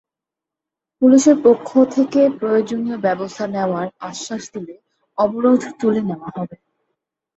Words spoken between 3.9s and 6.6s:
আশ্বাস দিলে অবরোধ তুলে নেওয়া হবে।